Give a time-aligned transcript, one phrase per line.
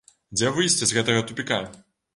[0.37, 1.65] Дзе выйсце з гэтага тупіка?